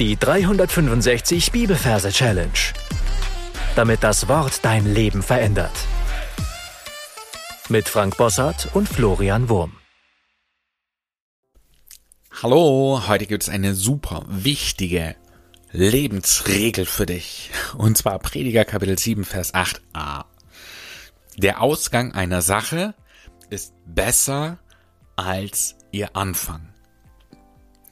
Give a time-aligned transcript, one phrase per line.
[0.00, 2.50] Die 365 Bibelverse Challenge.
[3.76, 5.70] Damit das Wort dein Leben verändert.
[7.68, 9.76] Mit Frank Bossart und Florian Wurm.
[12.42, 15.14] Hallo, heute gibt es eine super wichtige
[15.70, 17.52] Lebensregel für dich.
[17.78, 20.24] Und zwar Prediger Kapitel 7, Vers 8a.
[21.36, 22.96] Der Ausgang einer Sache
[23.48, 24.58] ist besser
[25.14, 26.73] als ihr Anfang.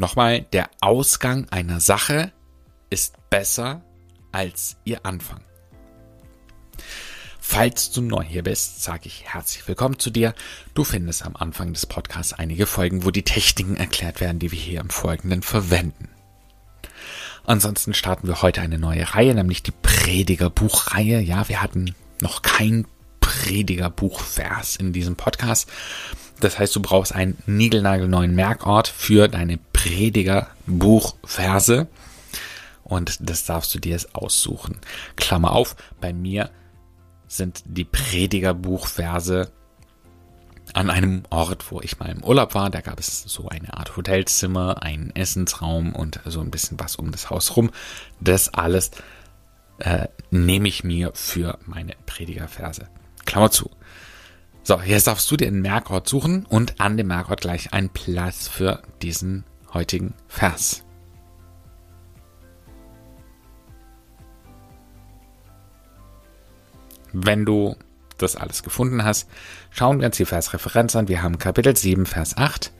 [0.00, 2.32] Nochmal, der Ausgang einer Sache
[2.88, 3.82] ist besser
[4.32, 5.42] als ihr Anfang.
[7.38, 10.32] Falls du neu hier bist, sage ich herzlich willkommen zu dir.
[10.72, 14.58] Du findest am Anfang des Podcasts einige Folgen, wo die Techniken erklärt werden, die wir
[14.58, 16.08] hier im Folgenden verwenden.
[17.44, 21.20] Ansonsten starten wir heute eine neue Reihe, nämlich die Predigerbuchreihe.
[21.20, 22.86] Ja, wir hatten noch kein
[23.20, 25.70] Predigerbuchvers in diesem Podcast.
[26.40, 31.88] Das heißt, du brauchst einen niegelnagelneuen Merkort für deine Prediger-Buchverse.
[32.84, 34.78] Und das darfst du dir jetzt aussuchen.
[35.16, 36.50] Klammer auf, bei mir
[37.28, 39.50] sind die Prediger-Buchverse
[40.74, 42.68] an einem Ort, wo ich mal im Urlaub war.
[42.70, 47.10] Da gab es so eine Art Hotelzimmer, einen Essensraum und so ein bisschen was um
[47.10, 47.70] das Haus rum.
[48.20, 48.90] Das alles
[49.78, 52.88] äh, nehme ich mir für meine Predigerverse.
[53.24, 53.70] Klammer zu.
[54.62, 58.46] So, jetzt darfst du dir einen Merkort suchen und an dem Merkort gleich einen Platz
[58.46, 60.84] für diesen heutigen Vers.
[67.12, 67.76] Wenn du
[68.18, 69.28] das alles gefunden hast,
[69.70, 71.08] schauen wir uns die Versreferenz an.
[71.08, 72.72] Wir haben Kapitel 7, Vers 8.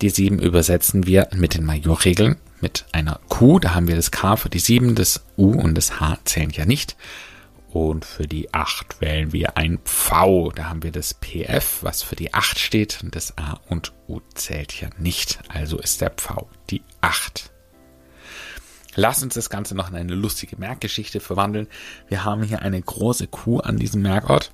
[0.00, 3.58] Die 7 übersetzen wir mit den Majorregeln, mit einer Q.
[3.58, 6.64] Da haben wir das K für die 7, das U und das H zählen ja
[6.64, 6.96] nicht.
[7.70, 10.50] Und für die 8 wählen wir ein V.
[10.52, 13.00] Da haben wir das PF, was für die 8 steht.
[13.02, 15.38] Und das A und U zählt ja nicht.
[15.48, 17.50] Also ist der V die 8.
[18.94, 21.68] Lass uns das Ganze noch in eine lustige Merkgeschichte verwandeln.
[22.08, 24.50] Wir haben hier eine große Q an diesem Merkort.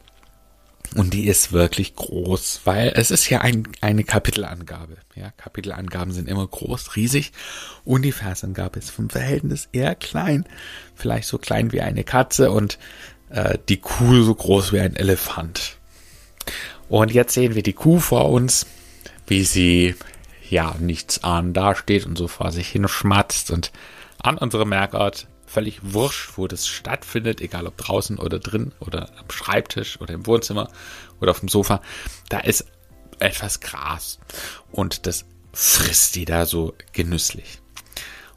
[0.94, 4.96] Und die ist wirklich groß, weil es ist ja ein, eine Kapitelangabe.
[5.16, 7.32] Ja, Kapitelangaben sind immer groß, riesig.
[7.84, 10.46] Und die Versangabe ist vom Verhältnis eher klein.
[10.94, 12.78] Vielleicht so klein wie eine Katze und
[13.30, 15.78] äh, die Kuh so groß wie ein Elefant.
[16.88, 18.66] Und jetzt sehen wir die Kuh vor uns,
[19.26, 19.96] wie sie
[20.48, 23.72] ja nichts ahnen dasteht und so vor sich hin schmatzt und
[24.22, 29.30] an unserem Merkort völlig wurscht, wo das stattfindet, egal ob draußen oder drin oder am
[29.30, 30.70] Schreibtisch oder im Wohnzimmer
[31.20, 31.80] oder auf dem Sofa,
[32.28, 32.66] da ist
[33.18, 34.18] etwas Gras
[34.72, 37.60] und das frisst die da so genüsslich.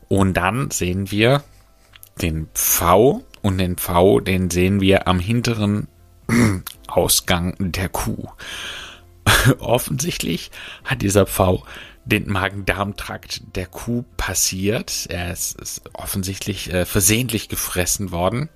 [0.08, 1.44] Und dann sehen wir
[2.22, 5.88] den Pfau und den Pfau, den sehen wir am hinteren
[6.88, 8.30] Ausgang der Kuh.
[9.60, 10.52] Offensichtlich
[10.84, 11.64] hat dieser Pfau
[12.06, 15.08] den Magen-Darm-Trakt der Kuh passiert.
[15.10, 18.50] Er ist, ist offensichtlich äh, versehentlich gefressen worden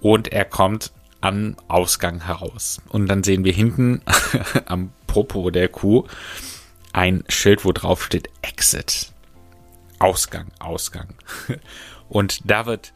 [0.00, 2.80] und er kommt am Ausgang heraus.
[2.88, 4.02] Und dann sehen wir hinten
[4.66, 6.04] am Popo der Kuh
[6.92, 9.12] ein Schild, wo drauf steht Exit.
[9.98, 11.08] Ausgang, Ausgang.
[12.08, 12.92] Und da wird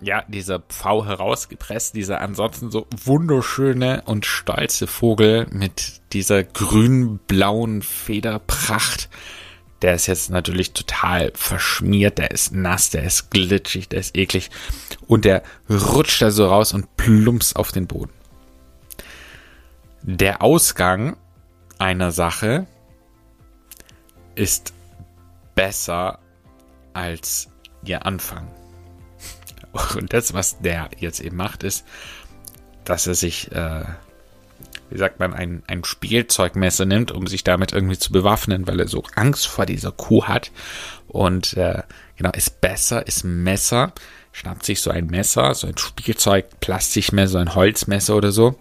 [0.00, 9.08] ja dieser Pfau herausgepresst, dieser ansonsten so wunderschöne und stolze Vogel mit dieser grün-blauen Federpracht.
[9.82, 14.50] Der ist jetzt natürlich total verschmiert, der ist nass, der ist glitschig, der ist eklig
[15.06, 18.12] und der rutscht da so raus und plumps auf den Boden.
[20.02, 21.16] Der Ausgang
[21.78, 22.66] einer Sache
[24.34, 24.74] ist
[25.54, 26.18] besser
[26.92, 27.48] als
[27.84, 28.48] ihr Anfang.
[29.96, 31.84] Und das, was der jetzt eben macht, ist,
[32.84, 33.84] dass er sich, äh,
[34.90, 38.88] wie sagt man, ein, ein Spielzeugmesser nimmt, um sich damit irgendwie zu bewaffnen, weil er
[38.88, 40.50] so Angst vor dieser Kuh hat.
[41.08, 41.82] Und äh,
[42.16, 43.92] genau, ist besser, ist Messer,
[44.32, 48.58] schnappt sich so ein Messer, so ein Spielzeug, Plastikmesser, ein Holzmesser oder so,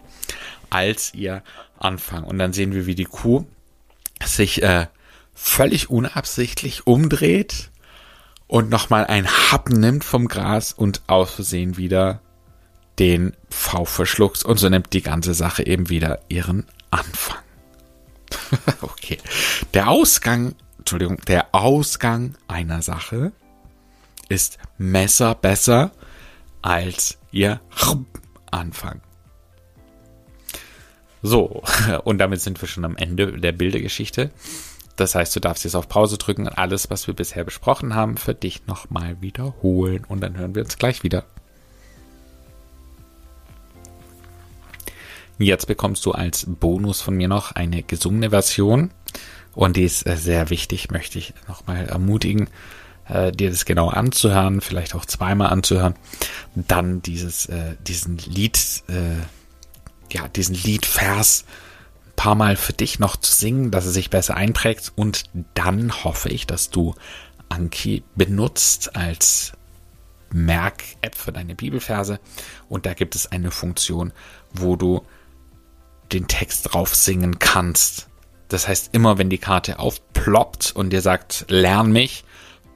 [0.70, 1.44] als ihr
[1.78, 2.24] Anfang.
[2.24, 3.46] Und dann sehen wir, wie die Kuh
[4.24, 4.88] sich äh,
[5.34, 7.70] völlig unabsichtlich umdreht
[8.50, 12.20] und nochmal ein Happen nimmt vom Gras und aus Versehen wieder
[12.98, 17.38] den V verschluckt und so nimmt die ganze Sache eben wieder ihren Anfang.
[18.82, 19.20] okay.
[19.76, 23.32] Der Ausgang, Entschuldigung, der Ausgang einer Sache
[24.30, 25.92] ist Messer besser
[26.64, 27.62] als ihr
[28.50, 29.02] Anfang.
[31.22, 31.62] So,
[32.04, 34.32] und damit sind wir schon am Ende der Bildergeschichte.
[35.00, 38.18] Das heißt, du darfst jetzt auf Pause drücken und alles, was wir bisher besprochen haben,
[38.18, 40.04] für dich nochmal wiederholen.
[40.06, 41.24] Und dann hören wir uns gleich wieder.
[45.38, 48.92] Jetzt bekommst du als Bonus von mir noch eine gesungene Version.
[49.56, 52.50] Und die ist äh, sehr wichtig, möchte ich nochmal ermutigen.
[53.08, 55.96] äh, dir das genau anzuhören, vielleicht auch zweimal anzuhören,
[56.56, 58.60] dann dieses, äh, diesen Lied,
[60.12, 61.46] ja, diesen Liedvers
[62.20, 65.24] paar Mal für dich noch zu singen, dass er sich besser einprägt und
[65.54, 66.94] dann hoffe ich, dass du
[67.48, 69.54] Anki benutzt als
[70.34, 72.20] Merk-App für deine Bibelverse
[72.68, 74.12] und da gibt es eine Funktion,
[74.52, 75.02] wo du
[76.12, 78.10] den Text drauf singen kannst.
[78.50, 82.26] Das heißt, immer wenn die Karte aufploppt und dir sagt, lern mich,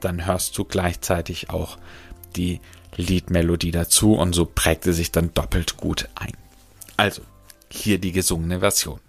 [0.00, 1.76] dann hörst du gleichzeitig auch
[2.34, 2.62] die
[2.96, 6.32] Liedmelodie dazu und so prägt sie sich dann doppelt gut ein.
[6.96, 7.20] Also,
[7.68, 9.00] hier die gesungene Version.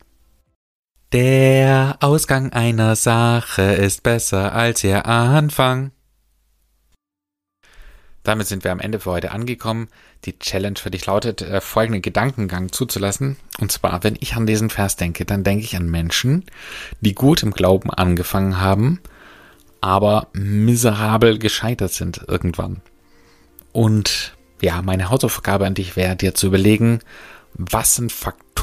[1.16, 5.92] Der Ausgang einer Sache ist besser als ihr Anfang.
[8.24, 9.88] Damit sind wir am Ende für heute angekommen.
[10.26, 13.38] Die Challenge für dich lautet, äh, folgenden Gedankengang zuzulassen.
[13.62, 16.44] Und zwar, wenn ich an diesen Vers denke, dann denke ich an Menschen,
[17.00, 19.00] die gut im Glauben angefangen haben,
[19.80, 22.82] aber miserabel gescheitert sind irgendwann.
[23.72, 27.00] Und ja, meine Hausaufgabe an dich wäre, dir zu überlegen,
[27.54, 28.12] was sind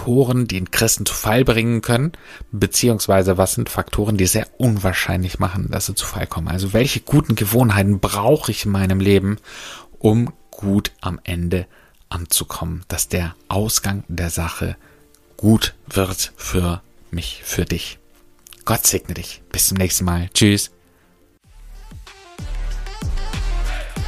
[0.03, 2.11] Faktoren, die einen Christen zu Fall bringen können,
[2.51, 6.49] beziehungsweise was sind Faktoren, die sehr unwahrscheinlich machen, dass sie zu Fall kommen.
[6.49, 9.37] Also welche guten Gewohnheiten brauche ich in meinem Leben,
[10.01, 11.67] um gut am Ende
[12.09, 14.77] anzukommen, dass der Ausgang der Sache
[15.37, 16.83] gut wird für
[17.13, 18.01] mich, für dich.
[18.65, 19.41] Gott segne dich.
[19.53, 20.29] Bis zum nächsten Mal.
[20.35, 20.73] Tschüss.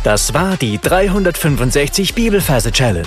[0.02, 3.06] Das war die 365 Bibelferse Challenge.